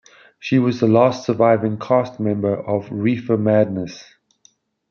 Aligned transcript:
She 0.39 0.57
was 0.57 0.79
the 0.79 0.87
last 0.87 1.27
surviving 1.27 1.77
cast 1.77 2.19
member 2.19 2.55
of 2.57 2.91
"Reefer 2.91 3.37
Madness". 3.37 4.03